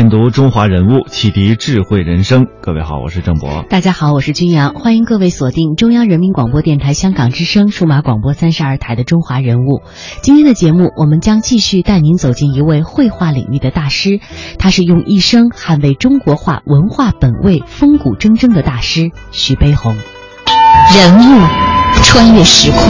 [0.00, 2.46] 品读中华人物，启迪智慧人生。
[2.62, 3.66] 各位好，我是郑博。
[3.68, 4.72] 大家好，我是君阳。
[4.72, 9.82] 欢迎各位锁定中央人民广播电台香港之声数码广播三十二台的《中华人物》。
[10.22, 14.20] 今天的节目，我们将继续带您走进一位绘画领域的大师，
[14.58, 19.94] 他是用一生捍卫中国画文化本位、风骨铮铮的大师徐悲鸿。
[20.96, 21.69] 人物
[22.02, 22.80] 穿越时空，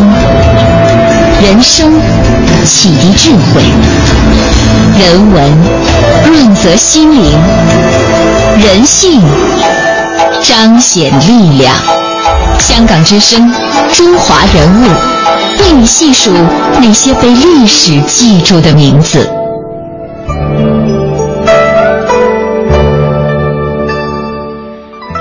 [1.42, 1.92] 人生
[2.64, 3.62] 启迪智慧，
[4.98, 5.52] 人文
[6.26, 7.38] 润泽心灵，
[8.62, 9.20] 人性
[10.42, 11.74] 彰显力量。
[12.58, 13.52] 香港之声，
[13.92, 14.84] 中华人物，
[15.60, 16.32] 为你细数
[16.80, 19.28] 那些被历史记住的名字。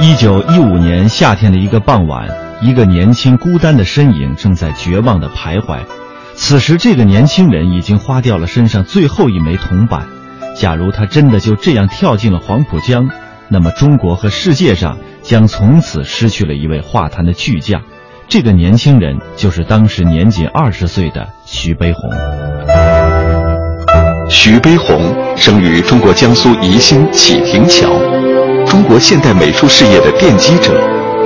[0.02, 2.26] 一九一五年夏天的一个傍晚，
[2.62, 5.80] 一个年轻孤单的身影正在绝望的徘徊。
[6.36, 10.08] 此时，这个年轻人已经花掉了身上最后一枚铜板。
[10.56, 13.10] 假如他真的就这样跳进了黄浦江，
[13.50, 17.82] 那么中国和世界上将从此失去了一位画坛的巨匠。
[18.28, 22.10] 这个年轻人就是当时年仅二十岁的徐悲鸿。
[24.30, 27.90] 徐悲鸿生于中国江苏宜兴启亭桥，
[28.66, 30.80] 中国现代美术事业的奠基者，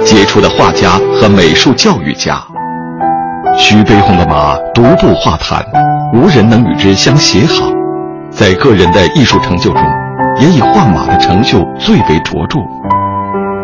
[0.06, 2.42] 杰出的画家和美术教育家。
[3.58, 5.64] 徐悲鸿的马独步画坛，
[6.14, 7.66] 无人能与之相协好。
[8.32, 9.84] 在个人的艺术成就中，
[10.40, 12.60] 也以画马的成就最为卓著。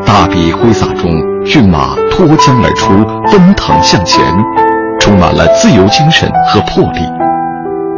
[0.06, 1.12] 大笔挥洒中，
[1.46, 2.94] 骏马脱缰而出，
[3.32, 4.24] 奔腾向前，
[5.00, 7.02] 充满了自由精神和魄力。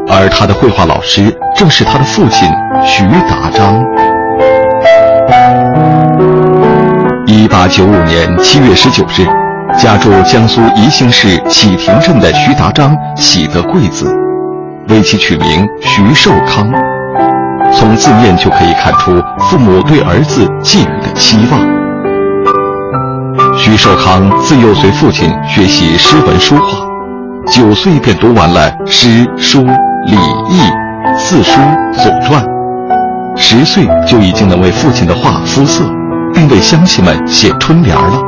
[0.08, 2.50] 而他的绘画老师正是他的父亲
[2.84, 3.86] 徐达章。
[7.42, 9.26] 一八九五年七月十九日，
[9.76, 14.06] 家住江苏宜兴市启亭镇的徐达章喜得贵子。
[14.90, 16.70] 为其取名徐寿康，
[17.74, 21.60] 从字面就可以看出父母对儿子寄予的期望。
[23.58, 26.78] 徐寿康自幼随父亲学习诗文书画，
[27.52, 30.16] 九岁便读完了诗书礼
[30.48, 30.62] 易
[31.18, 31.60] 四书
[31.94, 32.46] 左传，
[33.36, 35.84] 十岁就已经能为父亲的画肤色，
[36.34, 38.20] 并为乡亲们写春联了。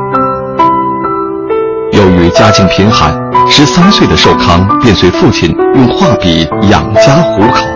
[1.92, 3.12] 由于家境贫寒。
[3.46, 7.66] 十三岁的寿康便随父亲用画笔养家糊口，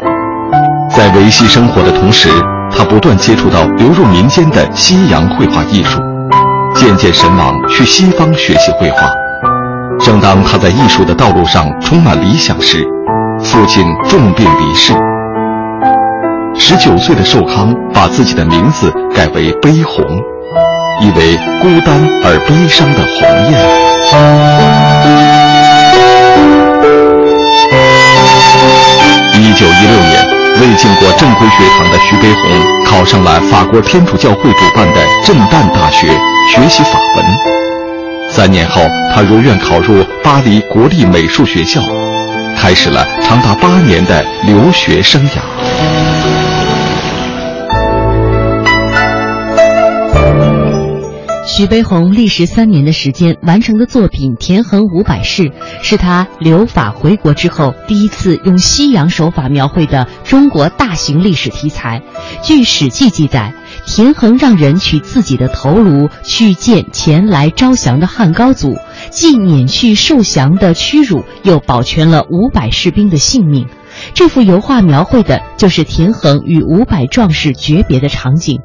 [0.96, 2.30] 在维系生活的同时，
[2.74, 6.00] 他不断接触到流入民间的西洋绘画艺术，
[6.74, 9.10] 渐渐神往去西方学习绘画。
[10.00, 12.82] 正当他在艺术的道路上充满理想时，
[13.44, 14.94] 父亲重病离世。
[16.58, 20.04] 十九岁的寿康把自己的名字改为悲鸿，
[21.00, 23.58] 意为孤单而悲伤的鸿雁。
[29.34, 30.28] 一九一六年，
[30.60, 32.50] 未进过正规学堂的徐悲鸿
[32.84, 36.08] 考上了法国天主教会主办的震旦大学，
[36.52, 37.24] 学习法文。
[38.30, 38.82] 三年后，
[39.14, 41.80] 他如愿考入巴黎国立美术学校，
[42.58, 45.38] 开始了长达八年的留学生涯。
[51.58, 55.42] 徐悲鸿历时三年的时间完成的作品《田横五百事》，
[55.82, 62.00] 是他留法回国之后第一次用西洋手法描绘的中国大型历史题材。
[62.44, 63.52] 据《史记》记载，
[63.84, 68.76] 田横让人取自己的头颅去见前来招降的汉高祖，
[69.10, 73.66] 既免去受降的屈辱，又保全了五百士兵的性命。
[74.14, 78.60] 这幅油画描绘的就是田横与五百壮士诀别的场景。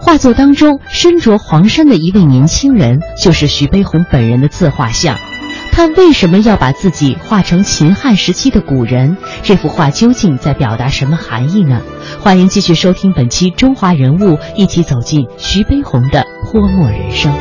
[0.00, 5.16] 画作当中身着黄衫的一位年轻人，就是徐悲鸿本人的自画像。
[5.72, 9.16] 他为什么要把自己画成秦汉时期的古人？
[9.42, 11.80] 这幅画究竟在表达什么含义呢？
[12.18, 17.32] 欢迎继续收听本期《中华人物》，一起走进徐悲鸿的泼墨人生。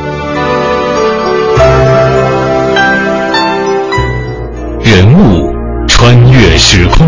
[4.83, 5.51] 人物
[5.87, 7.07] 穿越时空，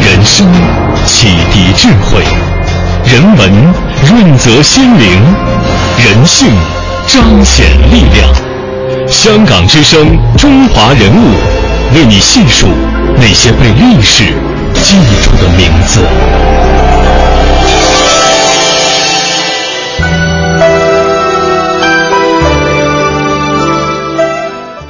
[0.00, 0.46] 人生
[1.06, 2.22] 启迪智慧。
[3.04, 3.72] 人文
[4.04, 5.08] 润泽心灵，
[5.98, 6.48] 人性
[7.06, 8.32] 彰显力量。
[9.08, 11.34] 香港之声，中华人物，
[11.94, 12.68] 为你细数
[13.16, 14.24] 那些被历史
[14.74, 16.00] 记住的名字。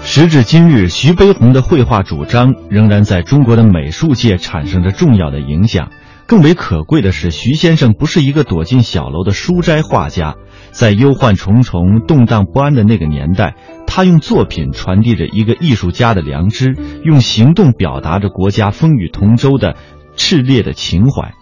[0.05, 5.89] 时至今日，徐悲鸿的绘画主张仍然在中国的美术界产生着重要的影响。
[6.27, 10.35] 更为可贵的是，徐先生不是一个躲进小楼的书斋画家，
[10.73, 13.55] 在忧患重重、动荡不安的那个年代，
[13.87, 16.75] 他用作品传递着一个艺术家的良知，
[17.05, 19.77] 用行动表达着国家风雨同舟的
[20.17, 21.35] 炽烈的情怀。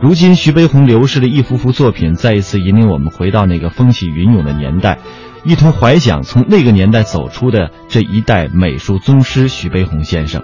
[0.00, 4.98] 如今，徐悲鸿流逝的一幅幅作品，再一次引领我们回到那个风起云涌的年代。
[5.44, 10.42] 一同怀想从那个年代走出的这一代美术宗师徐悲鸿先生。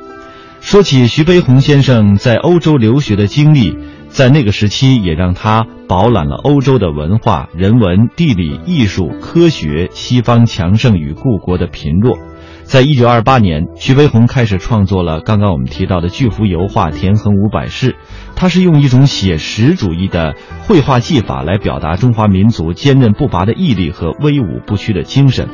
[0.65, 3.77] 说起徐悲鸿先生在欧洲留学的经历，
[4.09, 12.17] 在那个时期也让他饱览了欧洲的文化、人文、地理、艺术、科学，西方强盛与故国的贫弱。
[12.63, 17.93] 在一九二八年，徐悲鸿开始创作了刚刚我们提到的巨幅油画《田横五百事》，
[18.35, 20.35] 他是用一种写实主义的
[20.67, 25.47] 绘画技法来表达中华民族坚韧不拔的毅力和威武不屈的精神。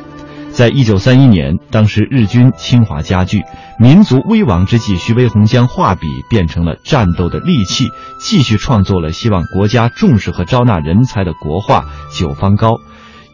[0.53, 3.41] 在一九三一年，当时日军侵华加剧，
[3.79, 7.87] 民族危亡之际，徐悲鸿将画笔变成了战斗的利器，
[8.19, 11.85] 继续创作了希望国家重视和招纳人才的国画
[12.17, 12.69] 《九方高》。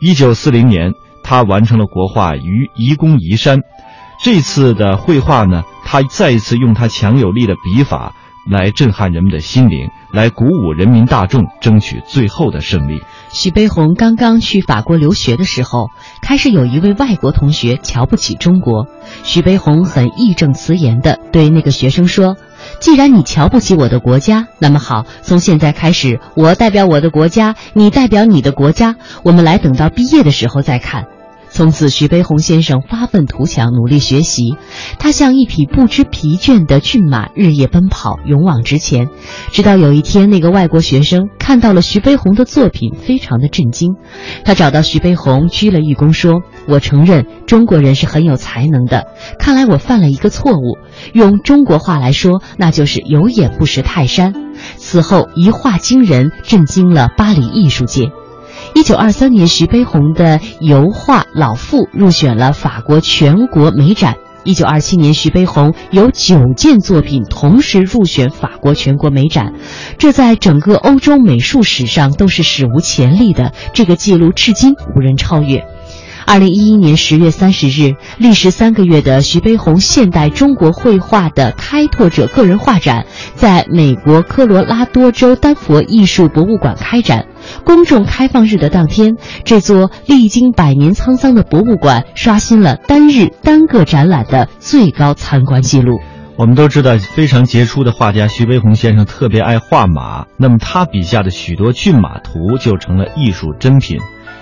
[0.02, 0.94] 一九四零年。
[1.30, 3.58] 他完成了国画《于移宫移山》，
[4.24, 8.14] 这次的绘画呢，他再一次用他强有力的笔法
[8.50, 13.02] 来震撼人们的心灵，来鼓舞人民大众，争取最后的胜利。
[13.32, 15.90] 徐悲鸿刚刚去法国留学的时候，
[16.22, 18.88] 开始有一位外国同学瞧不起中国，
[19.24, 22.36] 徐悲鸿很义正辞严地对那个学生说。
[22.80, 31.06] 既然你瞧不起我的国家，那么好，从现在开始，我代表我的国家，你代表你的国家，我们来等到毕业的时候再看。
[31.58, 34.58] 从此，徐悲鸿先生发愤图强，努力学习。
[35.00, 39.10] 他像一匹不知疲倦的骏马，日夜奔跑，勇往直前。
[39.52, 43.96] 直到有一天，那个外国学生看到了徐悲鸿的作品，非常的震惊。
[44.46, 49.08] 他找到徐悲鸿，鞠了一躬，说：“我承认中国人是很有才能的。
[49.40, 50.78] 看来我犯了一个错误。
[51.12, 54.36] 用中国话来说，那就是有眼不识泰山。”
[54.78, 58.12] 此后，一画惊人，震惊了巴黎艺术界。
[58.74, 64.16] 一九二三年，徐悲鸿的油画《老妇》入选了法国全国美展。
[64.44, 69.54] 一九二七年，徐悲鸿有九件作品同时入选法国全国美展，
[69.98, 75.66] 这在整个欧洲美术史上都是史无前例的，这个记录至今无人超越。
[76.26, 83.06] 二零一一年十月三十日，历时三个月的徐悲鸿现代中国绘画的开拓者个人画展，
[83.36, 87.28] 在美国科罗拉多州丹佛艺术博物馆开展。
[87.64, 96.00] 公众开放日的当天，这座历经百年沧桑的博物馆刷新了单日单个展览的最高参观记录。
[96.36, 104.00] 我们都知道，非常杰出的画家徐悲鸿先生特别爱画马，那么他笔下的许多骏马图就成了艺术珍品。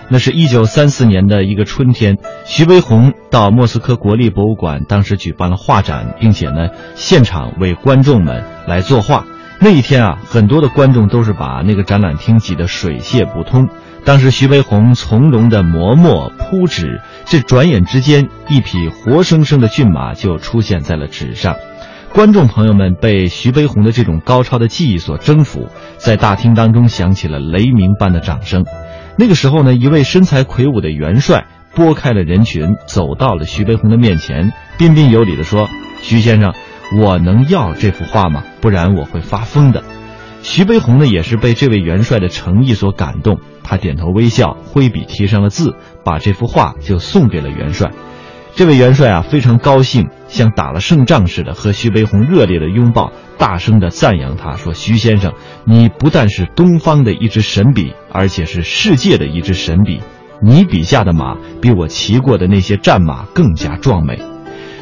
[0.08, 9.26] 那是一九三四年的一个春天，徐悲鸿到莫斯科国立博物馆，当时举办了画展，并且呢，现场为观众们来作画。
[9.60, 13.68] 那一天啊，很多的观众都是把那个展览厅挤得水泄不通。
[14.04, 21.56] 当时徐悲鸿从容的磨墨铺纸，这转眼之间，一匹活生生的骏马就出现在了纸上。
[22.14, 28.66] 观众朋友们被徐悲鸿的这种高超的技艺所征服，在大厅当中响起了雷鸣般的掌声。
[29.18, 35.68] 那个时候呢，一位身材魁梧的元帅拨开了人群，走到了徐悲鸿的面前，彬彬有礼地说
[36.02, 36.54] ：“徐先生，
[37.02, 38.44] 我能要这幅画吗？
[38.62, 39.84] 不然我会发疯的。”
[40.44, 47.92] 徐悲鸿呢，也是被这位元帅的诚意所感动，他点头微笑，挥笔题上了字，把这幅画就送给了元帅。
[48.54, 55.34] 这位元帅啊，非常高兴，像打了胜仗似的，和徐悲鸿热烈的拥抱，大声的赞扬他说：“徐先生，
[55.66, 60.00] 你不但是东方的一支神笔，而且是世界的一支神笔。
[60.42, 64.22] 你笔下的马，比我骑过的那些战马更加壮美。”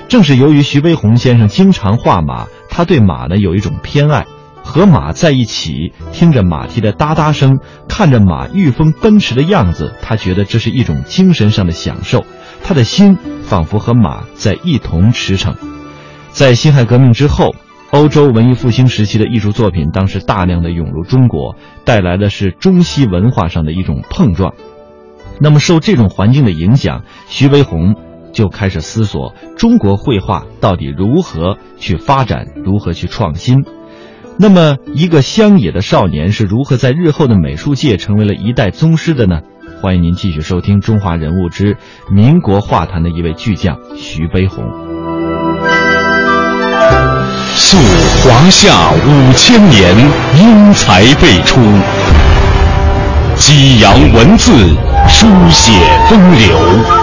[0.08, 4.26] 正是由于徐悲鸿先生经常画马，他对马呢有一种偏爱，
[4.64, 12.26] 和马在一起，听着马蹄的哒哒声，看着马御风奔驰的样子，他觉得这是一种精神上的享受。
[12.64, 15.56] 他的心仿佛和马在一同驰骋。
[16.30, 17.56] 在辛亥革命之后，
[17.92, 24.54] 欧洲文艺复兴时期的艺术作品当时大量的涌入中国，带来的是中西文化上的一种碰撞。
[25.40, 27.96] 那么，受这种环境的影响，徐悲鸿
[28.34, 33.64] 就开始思索中国绘画到底如何去发展，如何去创新。
[34.38, 39.42] 那么，一个乡野的少年是如何在日后的美术界成为了一代宗师的呢？
[39.80, 41.78] 欢迎您继续收听《中华人物之
[42.10, 44.66] 民国画坛》的一位巨匠徐悲鸿。
[47.56, 47.78] 溯
[48.24, 49.96] 华夏五千年，
[50.40, 51.60] 英才辈出；
[53.36, 54.52] 激扬文字，
[55.08, 55.72] 书写
[56.10, 57.03] 风流；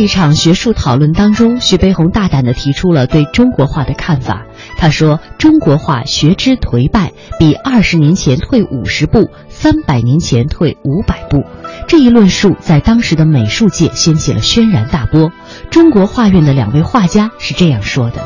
[0.00, 4.46] 一场学术讨论当中，徐悲鸿大胆地提出了对中国画的看法。
[4.78, 11.44] 他说：“中国画学之颓败，比二十年前退五十步，三百年前退五百步。”
[11.86, 15.30] 这一论述在当时的美术界掀起了轩然大波。
[15.70, 18.24] 中国画院的两位画家是这样说的。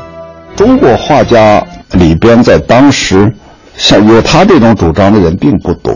[0.55, 3.33] 中国画家里边，在当时，
[3.75, 5.93] 像有他这种主张的人并不多，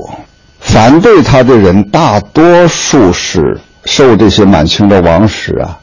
[0.59, 5.77] 反对他的人大多数是受这些满清的王室啊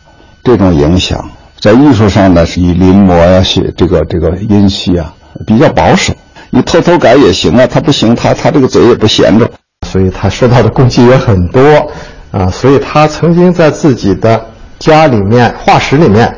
[0.45, 1.29] 这种影响，
[1.61, 5.13] 在艺术上呢是以临摹呀、写这个这个音系啊
[5.47, 6.13] 比较保守，
[6.51, 9.51] 你偷偷改也行啊，他不行，他他这个嘴也不闲着，
[9.87, 11.61] 所以他受到的攻击也很多
[12.31, 14.45] 啊，所以他曾经在自己的
[14.79, 16.33] 家里面画室里面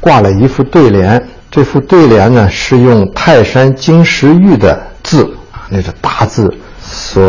[0.00, 1.22] 挂了一副对联。
[1.50, 5.30] 这副对联呢，是用泰山经石玉的字，
[5.68, 6.48] 那个大字
[7.04, 7.20] 所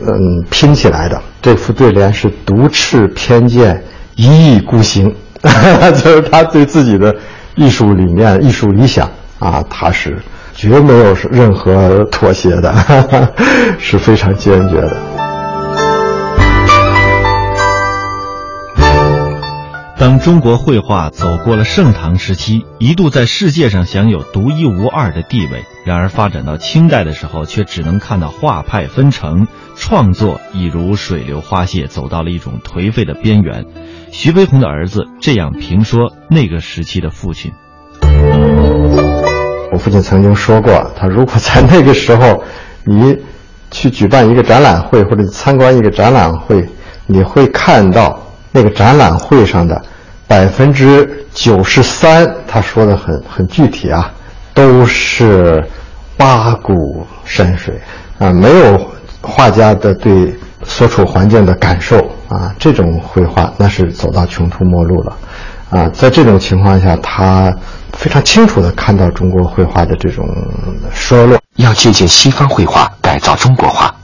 [0.00, 1.18] 嗯拼起来的。
[1.40, 3.82] 这副对联是“独斥偏见，
[4.14, 5.12] 一意孤行”，
[6.04, 7.14] 就是他对自己的
[7.54, 10.18] 艺术理念、艺术理想啊，他是
[10.54, 12.74] 绝没有任何妥协的，
[13.78, 15.15] 是非常坚决的。
[20.06, 25.64] 当中国绘画走过了盛唐时期，一度在世界上享有独一无二的地位。
[25.84, 33.64] 然而发展到清代的时候，却只能看到画派纷呈，创作已如水流花谢，走到了一种颓废的边缘。
[34.12, 37.50] 徐悲鸿的儿子这样评说那个时期的父亲：
[39.72, 42.44] 我父亲曾经说过，他如果在那个时候，
[42.84, 43.18] 你
[43.72, 46.64] 去举办一个展览会或者参观一个展览会，
[47.06, 48.22] 你会看到。
[48.52, 49.84] 那个展览会上的
[50.28, 54.12] 百分之九十三，他说的很很具体啊，
[54.52, 55.64] 都是
[56.16, 57.80] 八股山水
[58.18, 58.90] 啊，没有
[59.20, 65.16] 画家的对所处环境的感受啊，这种绘画那是走到穷途末路了
[65.70, 65.88] 啊。
[65.90, 67.54] 在这种情况下，他
[67.92, 70.24] 非常清楚地看到中国绘画的这种
[70.92, 73.94] 衰落，要借鉴西方绘画改造中国画，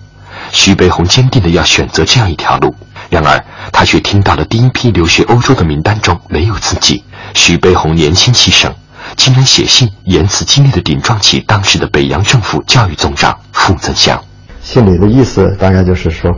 [0.52, 2.72] 徐悲鸿坚定地要选择这样一条路。
[3.10, 3.44] 然而，
[3.82, 7.02] 他却听到了第一批留学欧洲的名单中没有自己。
[7.34, 8.72] 徐悲鸿年轻气盛，
[9.16, 14.16] 竟然写信言辞激烈的顶撞起当时的北洋政府教育总长傅增湘。
[14.62, 16.30] 信里的意思大概就是说，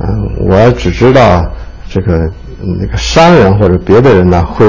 [0.00, 0.08] 嗯，
[0.50, 1.40] 我只知道
[1.88, 2.18] 这个
[2.80, 4.66] 那个商人或者别的人呢会，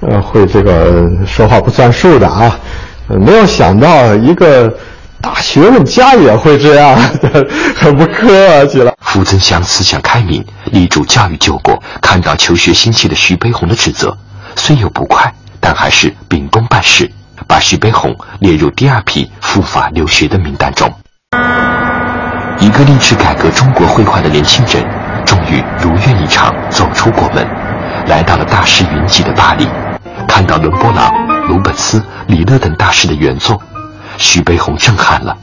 [0.00, 2.54] 呃，会这个说话不算数的啊，
[3.08, 4.70] 没有想到一个。
[5.18, 6.94] 大学问家也会这样，
[7.74, 8.92] 很不客气了。
[9.16, 14.14] 傅增湘思想开明，力主教育救国，看到求学心切的徐悲鸿的指责，
[14.56, 17.10] 虽有不快，但还是秉公办事，
[17.46, 20.92] 把徐悲鸿列入第二批赴法留学的名单中。
[22.58, 24.84] 一个立志改革中国绘画的年轻人，
[25.24, 27.42] 终于如愿以偿走出国门，
[28.08, 29.66] 来到了大师云集的巴黎，
[30.28, 31.10] 看到伦勃朗、
[31.48, 33.58] 鲁本斯、李勒等大师的原作。
[34.18, 35.34] 徐悲鸿震撼了，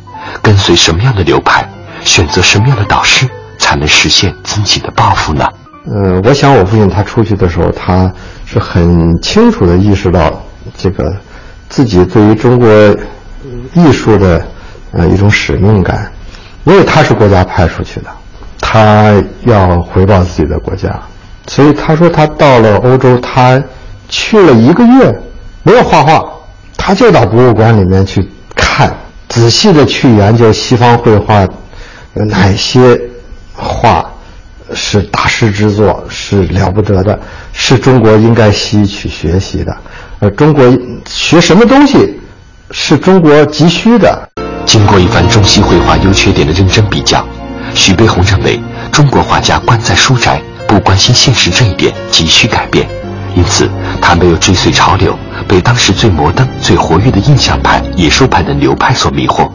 [0.44, 1.68] 跟随什么样的流派，
[2.04, 3.28] 选择什么样的导师，
[3.74, 5.48] 才能实现自己的抱负呢？
[5.88, 8.14] 呃，我想我父亲他出去的时候，他
[8.46, 10.40] 是很清楚的意识到
[10.78, 11.12] 这个
[11.70, 12.70] 自己对于中国
[13.74, 14.46] 艺术的
[14.92, 16.12] 呃一种使命感，
[16.66, 18.06] 因为他是国家派出去的，
[18.62, 19.12] 他
[19.46, 21.02] 要回报自己的国家，
[21.48, 23.60] 所以他说他到了欧洲，他
[24.08, 25.12] 去了一个月，
[25.64, 26.24] 没有画画，
[26.78, 28.30] 他就到博物馆里面去。
[28.56, 28.96] 看，
[29.30, 31.42] 仔细的去研究西方绘画，
[32.14, 33.02] 有哪些
[33.54, 34.06] 画
[34.74, 37.20] 是大师之作，是了不得的，
[37.54, 39.76] 是中国应该吸取学习的。
[40.20, 40.66] 而中国
[41.06, 42.20] 学什么东西，
[42.72, 44.30] 是中国急需的。
[44.66, 47.26] 经过一番中西绘画优缺点的认真比较，
[47.76, 48.60] 徐悲鸿认为
[48.92, 52.88] 中国画家关在书宅，不关心现实这一点急需改变。
[53.36, 53.70] 因此，
[54.02, 55.18] 他没有追随潮流，
[55.48, 59.52] 被当时最摩登、最活跃的印象派、野兽派等流派所迷惑，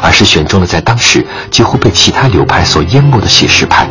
[0.00, 3.88] 而是选中了在当时几乎被其他流派所淹没的写实派。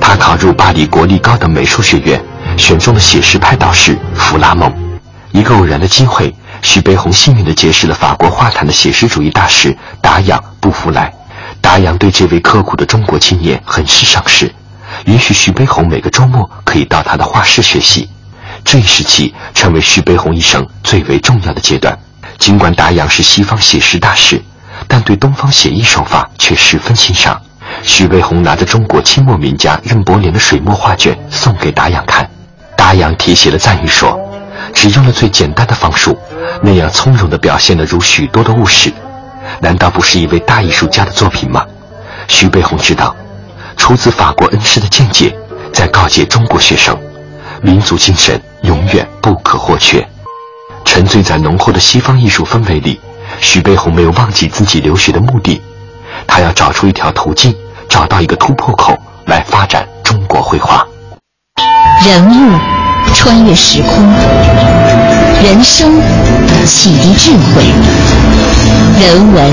[0.00, 2.22] 他考入巴黎国立高等美术学院，
[2.56, 4.72] 选中了写实派导师弗拉蒙。
[5.32, 11.12] 一个偶然的机会，徐悲鸿幸运地结识了法国画坛的写实主义大师达仰·布弗莱。
[11.60, 14.52] 达仰对这位刻苦的中国青年很是赏识，
[15.06, 18.08] 允许徐悲鸿每个周末可以到他的画室学习。
[18.62, 21.98] 这一时期成为徐悲鸿一生最为重要的阶段。
[22.38, 24.42] 尽管达仰是西方写实大师，
[24.88, 27.40] 但对东方写意手法却十分欣赏。
[27.82, 32.28] 徐悲鸿拿着中国清末名家任伯年的水墨画卷送给达阳看，
[32.76, 34.18] 达阳题写了赞誉说
[34.72, 36.16] ：“只用了最简单的方术，
[36.62, 38.92] 那样从容地表现了如许多的物事。”
[39.60, 41.64] 难道不是一位大艺术家的作品吗？
[42.28, 43.14] 徐悲鸿知道，
[43.76, 45.36] 出自法国恩师的见解，
[45.72, 46.98] 在告诫中国学生：
[47.60, 50.06] 民族精神永远不可或缺。
[50.84, 53.00] 沉醉在浓厚的西方艺术氛围里，
[53.44, 55.60] 徐悲鸿没有忘记自己留学的目的，
[56.26, 57.54] 他要找出一条途径，
[57.90, 60.84] 找到一个突破口，来发展中国绘画。
[62.02, 62.58] 人物
[63.12, 64.02] 穿越时空，
[65.44, 65.92] 人生
[66.66, 67.64] 启迪智慧。
[68.98, 69.52] 人文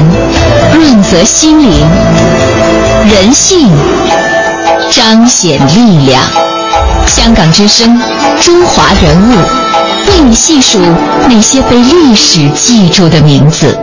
[0.73, 1.87] 润泽心灵，
[3.13, 3.69] 人性
[4.89, 6.23] 彰显力量。
[7.05, 7.99] 香港之声，
[8.39, 9.35] 中华人物，
[10.07, 10.79] 为你细数
[11.29, 13.77] 那些被历史记住的名字。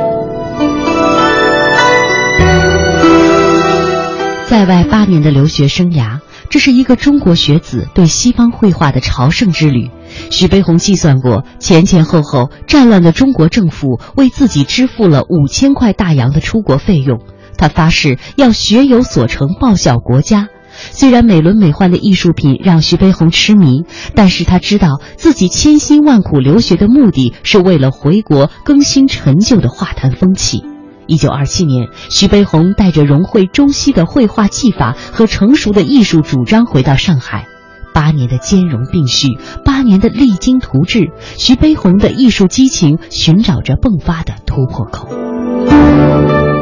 [4.47, 9.91] 在外八年的留学生涯，这是一个中国学子对西方绘画的朝圣之旅。
[10.31, 17.21] 徐悲鸿计算过，前前后后，战乱的中国政府为自己支付了五千块大洋的出国费用。
[17.59, 20.49] 他发誓要学有所成，报效国家。
[20.91, 30.63] 虽然美轮美奂的艺术品让徐悲鸿痴迷，但是他知道自己千辛万苦留学的目的是为了回国更新陈旧的画坛风气。
[31.07, 37.47] 一九二七年，徐悲鸿带着融汇中西的绘画技法和成熟的艺术主张回到上海。
[37.95, 39.29] 八年的兼容并蓄，
[39.65, 45.09] 八年的励精图治，徐悲鸿的艺术激情寻找着迸发的突破口。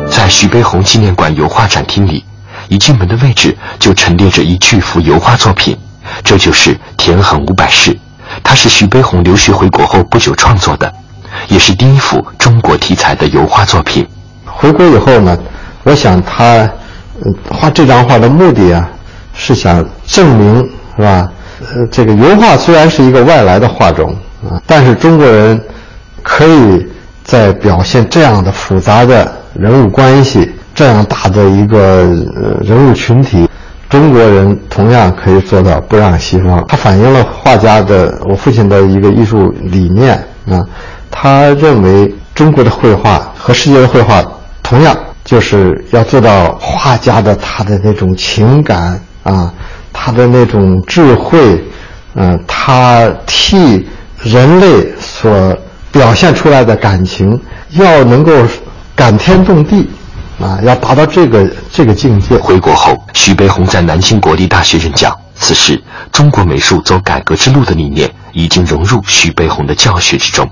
[0.09, 2.25] 在徐悲鸿纪念馆油画展厅里，
[2.69, 5.77] 一进门的位置就陈列着一巨幅油画作品，
[6.25, 7.93] 这就是《田横五百世》，
[8.43, 10.93] 它是徐悲鸿留学回国后不久创作的，
[11.49, 14.07] 也是第一幅中国题材的油画作品。
[14.45, 15.39] 回国以后呢，
[15.85, 16.69] 我想他
[17.51, 18.89] 画这张画的目的啊，
[19.35, 20.69] 是想证明。
[20.97, 21.31] 是吧？
[21.61, 25.63] 呃，这个油画虽然是一个外来的画种啊，但是中国人
[26.23, 26.87] 可以
[27.23, 32.05] 在表现这样的复杂的人物关系、这样大的一个
[32.61, 33.49] 人物群体，
[33.89, 36.65] 中国人同样可以做到不让西方。
[36.69, 40.15] 它反映了画家的我父亲的一个艺术理念
[40.49, 40.65] 啊，
[41.11, 44.23] 他认为中国的绘画和世界的绘画
[44.63, 49.53] 同样就是要做到画家的他的那种情感啊。
[49.99, 51.59] 他的那种智慧，
[52.17, 53.89] 嗯，他替
[54.23, 55.57] 人类所
[55.91, 58.31] 表现出来的感情，要能够
[58.95, 59.89] 感天动地，
[60.41, 62.37] 啊，要达到这个这个境界。
[62.37, 65.19] 回国后，徐悲鸿在南京国立大学任教。
[65.39, 70.49] 此时，中国美术走改革之路的理念已经融入徐悲鸿的教学之中。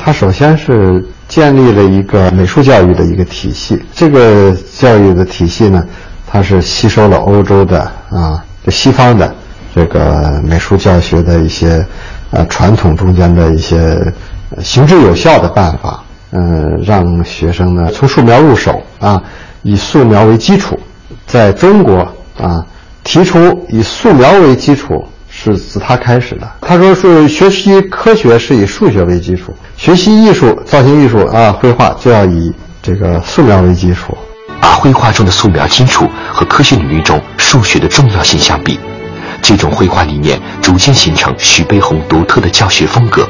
[0.00, 3.80] 他首先是建立了一个美术教育的一个体系。
[3.94, 5.82] 这个教育的体系呢，
[6.26, 8.44] 它是吸收了欧洲的啊。
[8.64, 9.34] 就西方的
[9.74, 11.84] 这个美术教学的一些
[12.30, 13.96] 呃传统中间的一些
[14.62, 19.20] 行之有效的办法，嗯，让学生呢从素描入手啊，
[19.62, 20.78] 以素描为基础，
[21.26, 21.98] 在中国
[22.38, 22.64] 啊
[23.02, 26.48] 提出以素描为基础是自他开始的。
[26.60, 34.16] 他说是学习科学是以数学为基础，学习艺术造型艺术啊绘画就要以这个素描为基础。
[34.60, 38.78] 把绘画中的素描基础和科学领域中数学的重要性相比，
[39.40, 43.26] 这种绘画理念逐渐形成徐悲鸿独特的教学风格。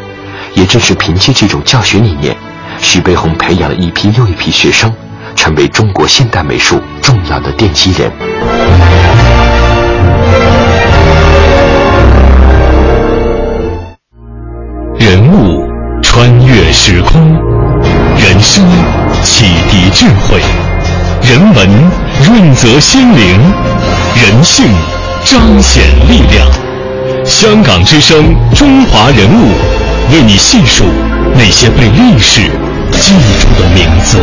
[0.54, 2.37] 也正是凭借这种教学理念，
[2.80, 4.92] 徐悲鸿培养了一批又一批学生，
[5.34, 8.10] 成为中国现代美术重要的奠基人。
[14.98, 15.66] 人物
[16.02, 17.32] 穿越时空，
[18.16, 18.64] 人生
[19.22, 20.40] 启迪智慧。
[21.22, 21.68] 人文
[22.24, 23.38] 润泽心灵，
[24.14, 24.66] 人性
[25.24, 26.46] 彰显力量。
[27.24, 29.52] 香港之声，中华人物，
[30.12, 30.84] 为你细数
[31.34, 32.50] 那些被历史
[33.00, 34.18] 记住的名字。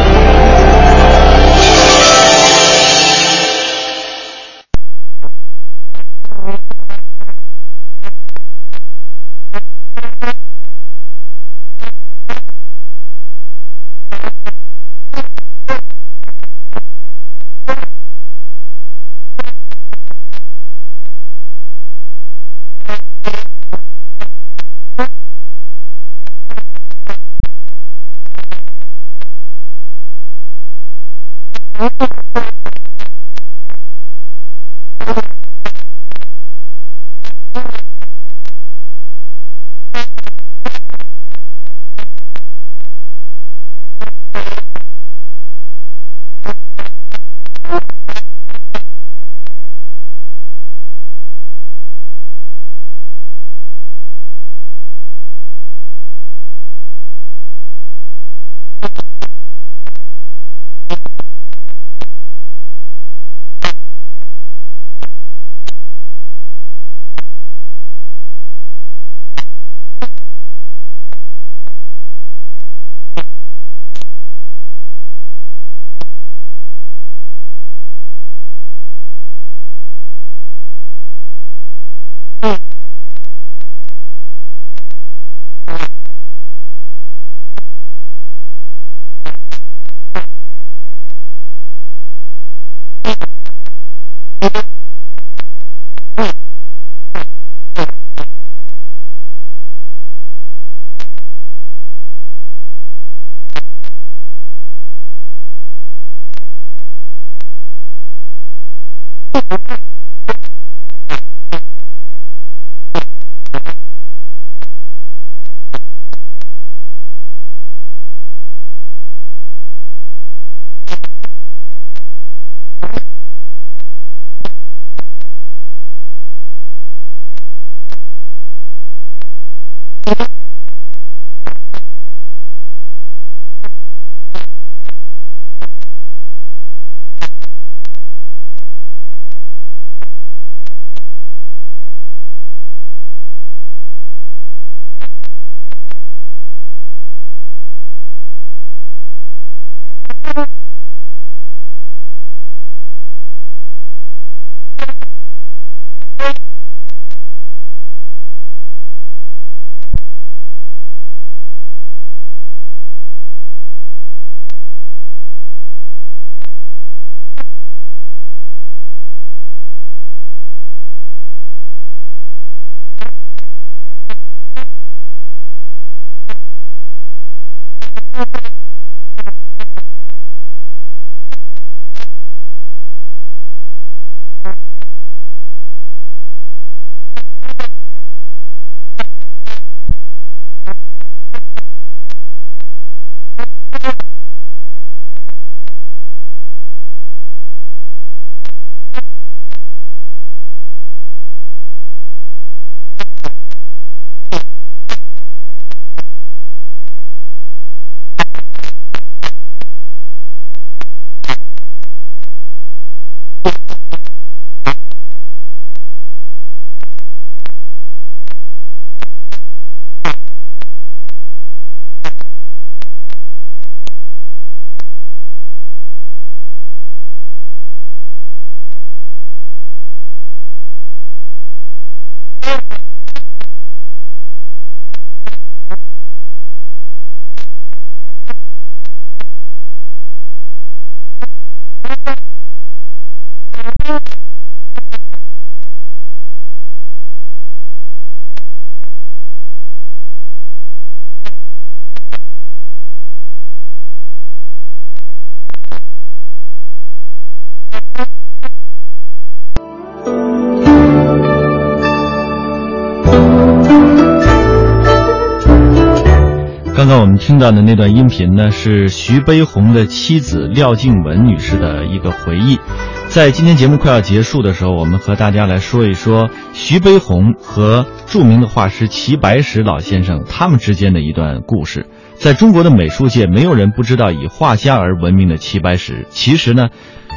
[266.78, 272.60] 刚刚我们听到的那段音频呢，是徐悲鸿的妻子廖静文女士的一个回忆。
[273.08, 281.88] 在今天节目快要结束的时候，我们和大家来说一说徐悲鸿和著名的画师齐白石老先生他们之间的一段故事。
[282.20, 286.06] 在中国的美术界，没有人不知道以画家而闻名的齐白石。
[286.12, 286.68] 其实呢，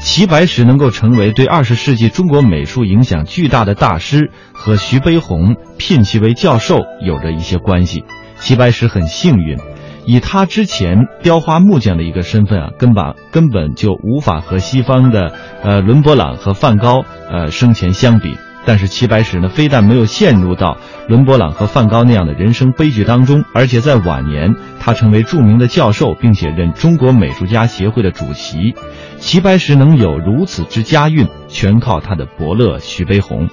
[0.01, 8.05] 齐白石能够成为对二十世纪中国美术影响巨大的大师，和徐悲鸿聘其为教授有着一些关系。
[8.41, 9.59] 齐白石很幸运，
[10.07, 18.37] 以他之前雕花木匠的一个身份啊，根本根本就无法和西方的呃伦勃朗和梵高呃生前相比。
[18.67, 20.77] 但是齐白石呢，非但没有陷入到
[21.09, 28.75] 伦勃朗和梵高那样的人生悲剧当中，而且在晚年他成为著名的教授，并且任中国美术家协会的主席。
[29.19, 33.49] 齐白石能有如此之佳运，全靠他的伯乐徐悲鸿。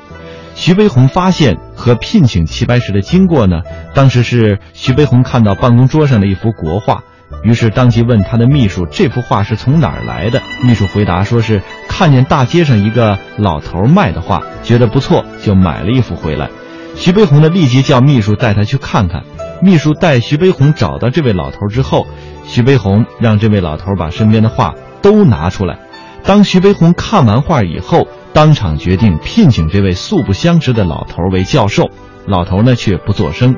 [0.57, 3.61] 徐悲鸿发现和聘请齐白石的经过呢？
[3.93, 7.03] 当时是徐悲鸿看到办公桌上的一幅国画，
[7.43, 16.49] 于是当即问他的秘书：“这幅画是从哪儿来的？”秘书回答说：“是看见大街上一个老头卖的画，觉得不错，就买了一幅回来。”
[16.97, 19.23] 徐悲鸿呢，立即叫秘书带他去看看。
[19.61, 22.07] 秘书带徐悲鸿找到这位老头之后，
[22.45, 25.77] 徐悲鸿让这位老头把身边的画都拿出来。
[26.23, 31.89] 当徐悲鸿看完画以后，当场决定聘请这位素不相识的老头为教授，
[32.25, 33.55] 老头呢却不作声。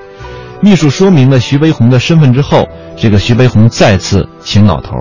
[0.61, 4.91] 秘书说明了徐悲鸿的身份之后，这个徐悲鸿再次请老头。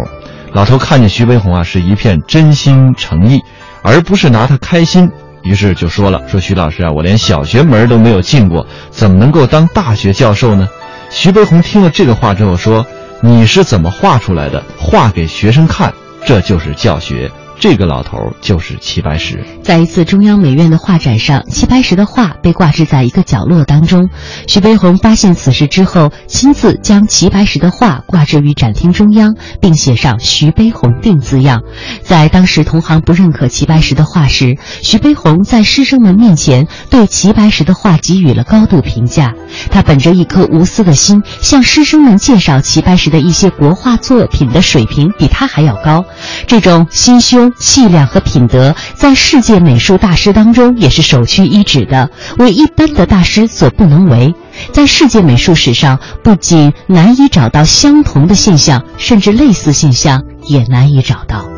[0.52, 3.40] 老头看见徐悲鸿啊是一片真心诚意，
[3.82, 5.10] 而不是拿他开心，
[5.42, 10.68] 于是就说了：“说徐老师啊，我连小学门都没有进过，怎么能够当大学教授呢？”
[11.10, 12.86] 徐悲鸿听了这个话之后说
[13.20, 14.62] ：“你是怎么画出来的？
[14.78, 15.92] 画给学生看，
[16.24, 19.44] 这就是教学。”这个老头就是齐白石。
[19.62, 24.08] 在一次中央美院的画展上，齐白石的画被挂置在一个角落当中。
[24.46, 31.62] 徐悲鸿发现此事之后，亲自将齐白石的画挂置于展厅中央，并写上“徐悲鸿定”字样。
[32.02, 39.34] 在当时同行不认可齐白石的画时，徐悲鸿在师生们面前对齐白石的画给予了高度评价。
[39.70, 46.04] 他本着一颗无私的心，向师生们介绍齐白石的一些国画作品的水平比他还要高。
[46.46, 47.47] 这种心胸。
[47.56, 54.34] 气量和品德在世界美术大师当中也是首屈一指的，为一般的大师所不能为。
[54.72, 61.57] 在世界美术史上，不仅难以找到相同的现象，甚至类似现象也难以找到。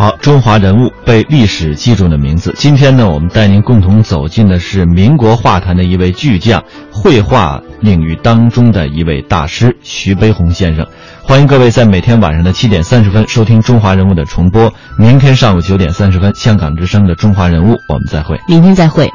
[0.00, 2.54] 好，中华人物被历史记住的名字。
[2.56, 10.86] 今天呢，我们带您共同走进的是民国画坛的一位巨匠，绘画领域当中的一位大师徐悲鸿先生。
[11.22, 14.72] 欢迎各位在每天晚上的七点三十分收听《中华人物》的重播。
[14.96, 18.40] 明天上午九点三十分，香港之声的《中华人物》，我们再会。
[18.48, 19.06] 明天再会。